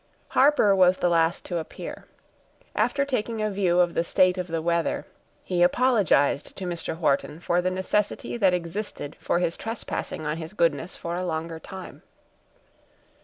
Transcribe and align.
Harper 0.29 0.75
was 0.75 0.97
the 0.97 1.09
last 1.09 1.45
to 1.45 1.59
appear; 1.59 2.05
after 2.75 3.05
taking 3.05 3.39
a 3.39 3.51
view 3.51 3.79
of 3.79 3.93
the 3.93 4.03
state 4.03 4.35
of 4.39 4.47
the 4.47 4.59
weather, 4.59 5.05
he 5.43 5.61
apologized 5.61 6.55
to 6.57 6.65
Mr. 6.65 6.97
Wharton 6.97 7.39
for 7.39 7.61
the 7.61 7.69
necessity 7.69 8.35
that 8.35 8.51
existed 8.55 9.15
for 9.19 9.37
his 9.37 9.55
trespassing 9.55 10.25
on 10.25 10.37
his 10.37 10.53
goodness 10.53 10.95
for 10.95 11.13
a 11.13 11.23
longer 11.23 11.59
time. 11.59 12.01